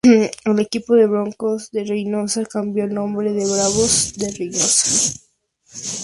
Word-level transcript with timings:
El 0.45 0.57
equipo 0.57 0.95
de 0.95 1.05
Broncos 1.05 1.69
de 1.69 1.83
Reynosa 1.83 2.43
cambió 2.47 2.85
el 2.85 2.93
nombre 2.95 3.29
a 3.29 3.33
Bravos 3.33 4.13
de 4.15 4.31
Reynosa. 4.31 5.13